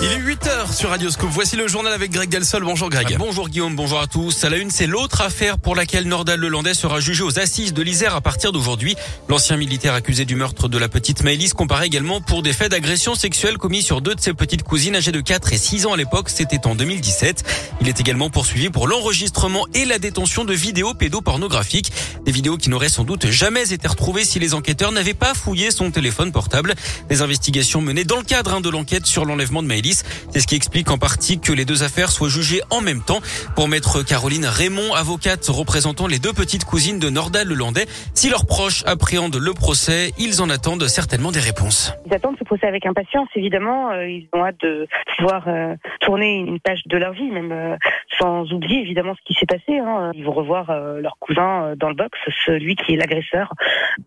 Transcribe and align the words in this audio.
Il 0.00 0.12
est 0.12 0.20
8h 0.20 0.72
sur 0.76 0.90
Radioscope. 0.90 1.28
Voici 1.32 1.56
le 1.56 1.66
journal 1.66 1.92
avec 1.92 2.12
Greg 2.12 2.28
Delsol. 2.28 2.62
Bonjour 2.62 2.88
Greg. 2.88 3.16
Bonjour 3.18 3.48
Guillaume, 3.48 3.74
bonjour 3.74 3.98
à 3.98 4.06
tous. 4.06 4.44
À 4.44 4.48
la 4.48 4.56
une, 4.58 4.70
c'est 4.70 4.86
l'autre 4.86 5.22
affaire 5.22 5.58
pour 5.58 5.74
laquelle 5.74 6.06
Nordal 6.06 6.38
Lelandais 6.38 6.74
sera 6.74 7.00
jugé 7.00 7.24
aux 7.24 7.40
assises 7.40 7.74
de 7.74 7.82
l'Isère 7.82 8.14
à 8.14 8.20
partir 8.20 8.52
d'aujourd'hui. 8.52 8.94
L'ancien 9.28 9.56
militaire 9.56 9.94
accusé 9.94 10.24
du 10.24 10.36
meurtre 10.36 10.68
de 10.68 10.78
la 10.78 10.88
petite 10.88 11.24
Maëlys 11.24 11.52
comparaît 11.52 11.88
également 11.88 12.20
pour 12.20 12.44
des 12.44 12.52
faits 12.52 12.70
d'agression 12.70 13.16
sexuelle 13.16 13.58
commis 13.58 13.82
sur 13.82 14.00
deux 14.00 14.14
de 14.14 14.20
ses 14.20 14.34
petites 14.34 14.62
cousines 14.62 14.94
âgées 14.94 15.10
de 15.10 15.20
4 15.20 15.52
et 15.52 15.58
6 15.58 15.86
ans 15.86 15.94
à 15.94 15.96
l'époque. 15.96 16.28
C'était 16.28 16.64
en 16.68 16.76
2017. 16.76 17.42
Il 17.80 17.88
est 17.88 17.98
également 17.98 18.30
poursuivi 18.30 18.70
pour 18.70 18.86
l'enregistrement 18.86 19.66
et 19.74 19.84
la 19.84 19.98
détention 19.98 20.44
de 20.44 20.54
vidéos 20.54 20.94
pédopornographiques. 20.94 21.90
Des 22.24 22.30
vidéos 22.30 22.56
qui 22.56 22.70
n'auraient 22.70 22.88
sans 22.88 23.02
doute 23.02 23.26
jamais 23.30 23.72
été 23.72 23.88
retrouvées 23.88 24.24
si 24.24 24.38
les 24.38 24.54
enquêteurs 24.54 24.92
n'avaient 24.92 25.12
pas 25.12 25.34
fouillé 25.34 25.72
son 25.72 25.90
téléphone 25.90 26.30
portable. 26.30 26.76
Des 27.08 27.20
investigations 27.20 27.80
menées 27.80 28.04
dans 28.04 28.18
le 28.18 28.22
cadre 28.24 28.54
hein, 28.54 28.60
de 28.60 28.68
l'enquête 28.68 29.04
sur 29.04 29.24
l'enlèvement 29.24 29.60
de 29.60 29.66
Maëlys. 29.66 29.87
C'est 30.30 30.40
ce 30.40 30.46
qui 30.46 30.56
explique 30.56 30.90
en 30.90 30.98
partie 30.98 31.40
que 31.40 31.52
les 31.52 31.64
deux 31.64 31.82
affaires 31.82 32.10
soient 32.10 32.28
jugées 32.28 32.60
en 32.70 32.80
même 32.80 33.02
temps. 33.02 33.20
Pour 33.54 33.68
maître 33.68 34.02
Caroline 34.02 34.46
Raymond, 34.46 34.94
avocate 34.94 35.46
représentant 35.46 36.06
les 36.06 36.18
deux 36.18 36.32
petites 36.32 36.64
cousines 36.64 36.98
de 36.98 37.10
Nordal 37.10 37.48
Lelandais, 37.48 37.86
si 38.14 38.30
leurs 38.30 38.46
proches 38.46 38.84
appréhendent 38.86 39.36
le 39.36 39.52
procès, 39.52 40.12
ils 40.18 40.42
en 40.42 40.50
attendent 40.50 40.86
certainement 40.86 41.32
des 41.32 41.40
réponses. 41.40 41.92
Ils 42.06 42.14
attendent 42.14 42.36
ce 42.38 42.44
procès 42.44 42.66
avec 42.66 42.86
impatience, 42.86 43.28
évidemment. 43.34 43.90
Euh, 43.90 44.08
ils 44.08 44.28
ont 44.32 44.44
hâte 44.44 44.60
de 44.60 44.86
pouvoir 45.16 45.44
euh, 45.48 45.74
tourner 46.00 46.38
une 46.38 46.60
page 46.60 46.82
de 46.86 46.96
leur 46.96 47.12
vie, 47.12 47.30
même 47.30 47.52
euh, 47.52 47.76
sans 48.20 48.52
oublier 48.52 48.80
évidemment 48.80 49.14
ce 49.14 49.22
qui 49.24 49.34
s'est 49.34 49.46
passé. 49.46 49.78
Hein. 49.78 50.10
Ils 50.14 50.24
vont 50.24 50.32
revoir 50.32 50.72
leur 51.00 51.16
cousin 51.18 51.74
dans 51.76 51.88
le 51.88 51.94
box, 51.94 52.18
celui 52.46 52.76
qui 52.76 52.94
est 52.94 52.96
l'agresseur 52.96 53.52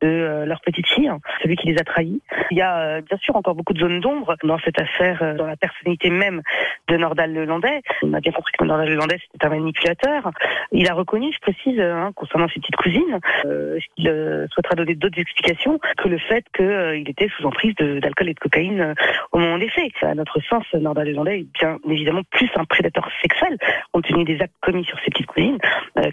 de 0.00 0.44
leur 0.46 0.60
petite 0.60 0.86
fille, 0.86 1.10
celui 1.42 1.56
qui 1.56 1.68
les 1.68 1.78
a 1.78 1.84
trahis. 1.84 2.20
Il 2.50 2.56
y 2.56 2.62
a 2.62 3.00
bien 3.00 3.16
sûr 3.18 3.36
encore 3.36 3.54
beaucoup 3.54 3.72
de 3.72 3.80
zones 3.80 4.00
d'ombre 4.00 4.36
dans 4.44 4.58
cette 4.58 4.80
affaire, 4.80 5.34
dans 5.36 5.46
la 5.46 5.56
personnalité 5.56 6.10
même 6.10 6.42
de 6.88 6.96
Nordal 6.96 7.32
Lelandais. 7.32 7.82
On 8.02 8.12
a 8.14 8.20
bien 8.20 8.32
compris 8.32 8.52
que 8.58 8.64
Nordal 8.64 8.88
Lelandais 8.88 9.18
c'était 9.32 9.46
un 9.46 9.50
manipulateur. 9.50 10.30
Il 10.72 10.88
a 10.90 10.94
reconnu, 10.94 11.32
je 11.32 11.38
précise, 11.40 11.80
hein, 11.80 12.12
concernant 12.14 12.48
ses 12.48 12.60
petites 12.60 12.76
cousines, 12.76 13.20
euh, 13.44 13.78
euh, 14.06 14.46
souhaitera 14.52 14.74
donner 14.74 14.94
d'autres 14.94 15.18
explications 15.18 15.78
que 15.96 16.08
le 16.08 16.18
fait 16.18 16.44
qu'il 16.54 16.64
euh, 16.64 17.02
était 17.06 17.28
sous 17.36 17.46
emprise 17.46 17.74
d'alcool 17.74 18.28
et 18.28 18.34
de 18.34 18.38
cocaïne 18.38 18.80
euh, 18.80 18.94
au 19.32 19.38
moment 19.38 19.58
des 19.58 19.68
faits. 19.68 19.92
À 20.02 20.14
notre 20.14 20.40
sens, 20.48 20.64
Nordal 20.74 21.08
Lelandais 21.08 21.40
est 21.40 21.58
bien 21.58 21.78
évidemment 21.88 22.22
plus 22.30 22.50
un 22.56 22.64
prédateur 22.64 23.08
sexuel, 23.22 23.58
tenu 24.02 24.24
des 24.24 24.40
actes 24.40 24.54
commis 24.62 24.84
sur 24.84 24.98
ses 25.04 25.10
petites 25.10 25.26
cousines, 25.26 25.58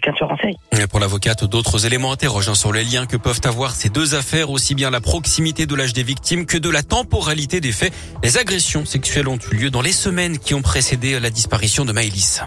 qu'un 0.02 0.12
tueur. 0.12 0.26
Pour 0.90 1.00
l'avocate, 1.00 1.44
d'autres 1.44 1.86
éléments 1.86 2.12
interrogent 2.12 2.52
sur 2.54 2.72
les 2.72 2.84
liens 2.84 3.06
que 3.06 3.16
peuvent 3.16 3.40
avoir 3.44 3.72
ces 3.72 3.88
deux 3.88 4.14
affaires, 4.14 4.50
aussi 4.50 4.74
bien 4.74 4.90
la 4.90 5.00
proximité 5.00 5.66
de 5.66 5.74
l'âge 5.74 5.92
des 5.92 6.02
victimes 6.02 6.46
que 6.46 6.58
de 6.58 6.70
la 6.70 6.82
temporalité 6.82 7.60
des 7.60 7.72
faits. 7.72 7.92
Les 8.22 8.38
agressions 8.38 8.84
sexuelles 8.84 9.28
ont 9.28 9.38
eu 9.52 9.56
lieu 9.56 9.70
dans 9.70 9.82
les 9.82 9.92
semaines 9.92 10.38
qui 10.38 10.54
ont 10.54 10.62
précédé 10.62 11.18
la 11.20 11.30
disparition 11.30 11.84
de 11.84 11.92
Maëlys. 11.92 12.42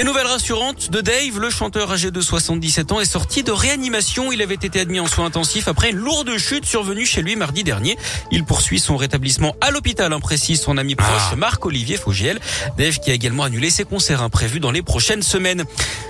Des 0.00 0.06
nouvelles 0.06 0.28
rassurantes 0.28 0.90
de 0.90 1.02
Dave, 1.02 1.38
le 1.38 1.50
chanteur 1.50 1.92
âgé 1.92 2.10
de 2.10 2.22
77 2.22 2.90
ans 2.92 3.00
est 3.00 3.04
sorti 3.04 3.42
de 3.42 3.52
réanimation. 3.52 4.32
Il 4.32 4.40
avait 4.40 4.54
été 4.54 4.80
admis 4.80 4.98
en 4.98 5.06
soins 5.06 5.26
intensifs 5.26 5.68
après 5.68 5.90
une 5.90 5.98
lourde 5.98 6.38
chute 6.38 6.64
survenue 6.64 7.04
chez 7.04 7.20
lui 7.20 7.36
mardi 7.36 7.64
dernier. 7.64 7.98
Il 8.32 8.44
poursuit 8.44 8.80
son 8.80 8.96
rétablissement 8.96 9.54
à 9.60 9.70
l'hôpital, 9.70 10.18
précise 10.18 10.62
son 10.62 10.78
ami 10.78 10.94
proche 10.94 11.28
ah. 11.32 11.36
Marc-Olivier 11.36 11.98
Faugiel. 11.98 12.40
Dave 12.78 12.98
qui 12.98 13.10
a 13.10 13.12
également 13.12 13.42
annulé 13.42 13.68
ses 13.68 13.84
concerts 13.84 14.22
imprévus 14.22 14.58
dans 14.58 14.70
les 14.70 14.80
prochaines 14.80 15.20
semaines. 15.20 15.66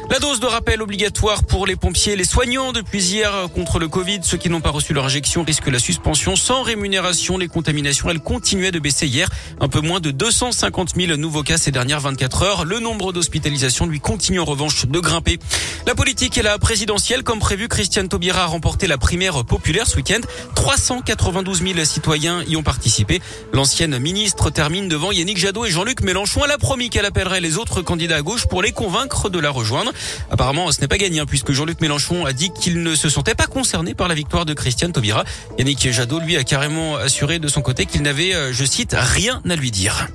La 0.08 0.20
dose 0.20 0.38
de 0.38 0.46
rappel 0.46 0.82
obligatoire 0.82 1.42
pour 1.42 1.66
les 1.66 1.76
pompiers 1.76 2.12
et 2.12 2.16
les 2.16 2.24
soignants 2.24 2.72
depuis 2.72 3.02
hier 3.02 3.48
contre 3.54 3.80
le 3.80 3.88
Covid. 3.88 4.20
Ceux 4.22 4.36
qui 4.36 4.50
n'ont 4.50 4.60
pas 4.60 4.70
reçu 4.70 4.92
leur 4.92 5.04
injection 5.04 5.42
risquent 5.44 5.68
la 5.68 5.78
suspension 5.80 6.36
sans 6.36 6.62
rémunération. 6.62 7.38
Les 7.38 7.48
contaminations, 7.48 8.08
elles 8.08 8.20
continuaient 8.20 8.72
de 8.72 8.78
baisser 8.78 9.08
hier. 9.08 9.28
Un 9.60 9.68
peu 9.68 9.80
moins 9.80 10.00
de 10.00 10.12
250 10.12 10.94
000 10.96 11.16
nouveaux 11.16 11.42
cas 11.42 11.58
ces 11.58 11.70
dernières 11.72 12.00
24 12.00 12.42
heures. 12.42 12.64
Le 12.64 12.78
nombre 12.78 13.12
d'hospitalisations 13.12 13.79
lui 13.86 14.00
continue 14.00 14.40
en 14.40 14.44
revanche 14.44 14.86
de 14.86 15.00
grimper. 15.00 15.38
La 15.86 15.94
politique 15.94 16.36
et 16.38 16.42
la 16.42 16.58
présidentielle, 16.58 17.22
comme 17.22 17.38
prévu, 17.38 17.68
Christiane 17.68 18.08
Taubira 18.08 18.42
a 18.42 18.46
remporté 18.46 18.86
la 18.86 18.98
primaire 18.98 19.44
populaire 19.44 19.86
ce 19.86 19.96
week-end. 19.96 20.20
392 20.54 21.62
000 21.62 21.84
citoyens 21.84 22.42
y 22.46 22.56
ont 22.56 22.62
participé. 22.62 23.20
L'ancienne 23.52 23.98
ministre 23.98 24.50
termine 24.50 24.88
devant 24.88 25.12
Yannick 25.12 25.38
Jadot 25.38 25.64
et 25.64 25.70
Jean-Luc 25.70 26.02
Mélenchon. 26.02 26.42
Elle 26.44 26.50
a 26.50 26.58
promis 26.58 26.90
qu'elle 26.90 27.06
appellerait 27.06 27.40
les 27.40 27.58
autres 27.58 27.82
candidats 27.82 28.16
à 28.16 28.22
gauche 28.22 28.46
pour 28.46 28.62
les 28.62 28.72
convaincre 28.72 29.28
de 29.28 29.38
la 29.38 29.50
rejoindre. 29.50 29.92
Apparemment, 30.30 30.70
ce 30.72 30.80
n'est 30.80 30.88
pas 30.88 30.98
gagné 30.98 31.20
hein, 31.20 31.26
puisque 31.26 31.52
Jean-Luc 31.52 31.80
Mélenchon 31.80 32.26
a 32.26 32.32
dit 32.32 32.50
qu'il 32.50 32.82
ne 32.82 32.94
se 32.94 33.08
sentait 33.08 33.34
pas 33.34 33.46
concerné 33.46 33.94
par 33.94 34.08
la 34.08 34.14
victoire 34.14 34.44
de 34.44 34.54
Christiane 34.54 34.92
Taubira. 34.92 35.24
Yannick 35.58 35.90
Jadot, 35.90 36.20
lui, 36.20 36.36
a 36.36 36.44
carrément 36.44 36.96
assuré 36.96 37.38
de 37.38 37.48
son 37.48 37.62
côté 37.62 37.86
qu'il 37.86 38.02
n'avait, 38.02 38.34
euh, 38.34 38.52
je 38.52 38.64
cite, 38.64 38.94
rien 38.98 39.42
à 39.48 39.56
lui 39.56 39.70
dire. 39.70 40.08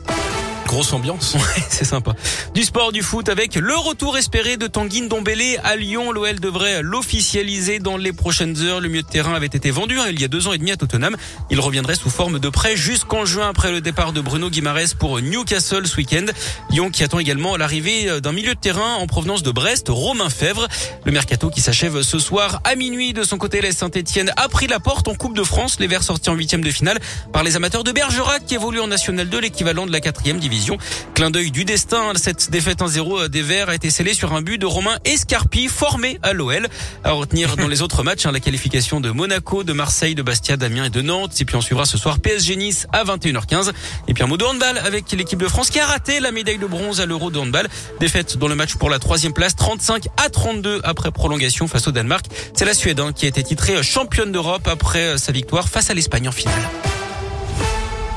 Grosse 0.76 0.92
ambiance. 0.92 1.38
c'est 1.70 1.86
sympa. 1.86 2.16
Du 2.54 2.64
sport, 2.64 2.92
du 2.92 3.02
foot 3.02 3.30
avec 3.30 3.56
le 3.56 3.78
retour 3.78 4.18
espéré 4.18 4.58
de 4.58 4.68
Tanguy 4.68 5.04
Ndombele 5.04 5.58
à 5.64 5.78
Lyon. 5.78 6.12
L'OL 6.12 6.38
devrait 6.42 6.82
l'officialiser 6.82 7.80
dans 7.80 7.96
les 7.96 8.12
prochaines 8.12 8.60
heures. 8.62 8.82
Le 8.82 8.90
milieu 8.90 9.02
de 9.02 9.08
terrain 9.08 9.34
avait 9.36 9.46
été 9.46 9.72
vendu 9.72 9.98
hein, 9.98 10.08
il 10.10 10.20
y 10.20 10.26
a 10.26 10.28
deux 10.28 10.50
ans 10.50 10.52
et 10.52 10.58
demi 10.58 10.74
à 10.74 10.76
Tottenham. 10.76 11.16
Il 11.50 11.62
reviendrait 11.62 11.96
sous 11.96 12.10
forme 12.10 12.40
de 12.40 12.50
prêt 12.50 12.76
jusqu'en 12.76 13.24
juin 13.24 13.48
après 13.48 13.72
le 13.72 13.80
départ 13.80 14.12
de 14.12 14.20
Bruno 14.20 14.50
Guimares 14.50 14.98
pour 15.00 15.22
Newcastle 15.22 15.88
ce 15.88 15.96
week-end. 15.96 16.26
Lyon 16.70 16.90
qui 16.90 17.06
attend 17.06 17.20
également 17.20 17.56
l'arrivée 17.56 18.20
d'un 18.20 18.34
milieu 18.34 18.54
de 18.54 18.60
terrain 18.60 18.96
en 18.96 19.08
provenance 19.08 19.44
de 19.44 19.52
Brest, 19.52 19.86
Romain 19.88 20.30
Fèvre. 20.30 20.68
Le 21.06 21.14
mercato 21.14 21.50
qui 21.50 21.62
s'achève 21.62 22.02
ce 22.02 22.20
soir 22.20 22.60
à 22.66 22.76
minuit 22.76 23.14
de 23.14 23.24
son 23.24 23.38
côté, 23.38 23.62
les 23.62 23.72
Saint-Etienne 23.72 24.34
a 24.36 24.50
pris 24.50 24.68
la 24.68 24.82
porte 24.82 25.08
en 25.08 25.16
Coupe 25.16 25.38
de 25.38 25.44
France. 25.44 25.80
Les 25.80 25.88
Verts 25.88 26.04
sortis 26.04 26.30
en 26.30 26.34
huitième 26.34 26.66
de 26.66 26.70
finale 26.70 27.00
par 27.32 27.44
les 27.46 27.56
amateurs 27.56 27.86
de 27.86 27.94
Bergerac 27.94 28.46
qui 28.46 28.56
évoluent 28.56 28.82
en 28.82 28.88
National 28.88 29.30
2, 29.30 29.40
l'équivalent 29.40 29.86
de 29.86 29.94
la 29.94 30.02
quatrième 30.02 30.38
division. 30.38 30.65
Clin 31.14 31.32
d'œil 31.32 31.52
du 31.52 31.66
destin, 31.66 32.14
cette 32.16 32.50
défaite 32.50 32.80
1-0 32.80 33.28
des 33.28 33.42
Verts 33.42 33.70
a 33.70 33.76
été 33.76 33.90
scellée 33.90 34.14
sur 34.14 34.34
un 34.34 34.42
but 34.42 34.58
de 34.58 34.66
Romain 34.66 34.98
Escarpi, 35.06 35.68
formé 35.68 36.20
à 36.24 36.34
l'OL. 36.34 36.68
À 37.04 37.12
retenir 37.12 37.56
dans 37.58 37.68
les 37.68 37.82
autres 37.82 38.04
matchs, 38.04 38.26
hein, 38.26 38.32
la 38.32 38.40
qualification 38.40 39.00
de 39.00 39.12
Monaco, 39.12 39.64
de 39.64 39.74
Marseille, 39.74 40.16
de 40.16 40.22
Bastia, 40.22 40.58
d'Amiens 40.58 40.86
et 40.86 40.90
de 40.90 41.02
Nantes. 41.02 41.40
Et 41.40 41.46
puis 41.46 41.56
on 41.56 41.62
suivra 41.62 41.86
ce 41.86 41.98
soir 41.98 42.20
PSG 42.20 42.56
Nice 42.56 42.88
à 42.92 43.04
21h15. 43.04 43.72
Et 44.08 44.14
puis 44.14 44.24
un 44.24 44.28
mot 44.28 44.38
de 44.38 44.46
handball 44.46 44.78
avec 44.80 45.12
l'équipe 45.12 45.40
de 45.40 45.48
France 45.48 45.70
qui 45.70 45.80
a 45.80 45.86
raté 45.86 46.20
la 46.20 46.32
médaille 46.32 46.58
de 46.58 46.68
bronze 46.68 47.02
à 47.02 47.06
l'Euro 47.06 47.32
de 47.32 47.40
handball. 47.40 47.68
Défaite 48.00 48.38
dans 48.38 48.48
le 48.48 48.56
match 48.56 48.76
pour 48.76 48.90
la 48.90 49.00
troisième 49.00 49.34
place, 49.34 49.56
35 49.56 50.08
à 50.18 50.30
32 50.30 50.82
après 50.84 51.12
prolongation 51.12 51.68
face 51.68 51.88
au 51.88 51.92
Danemark. 51.92 52.26
C'est 52.56 52.66
la 52.66 52.74
Suède 52.74 53.00
hein, 53.00 53.12
qui 53.14 53.26
a 53.26 53.30
été 53.30 53.44
titrée 53.44 53.82
championne 53.84 54.32
d'Europe 54.32 54.68
après 54.68 55.18
sa 55.18 55.32
victoire 55.32 55.70
face 55.70 55.90
à 55.90 55.94
l'Espagne 55.94 56.28
en 56.28 56.32
finale. 56.32 56.62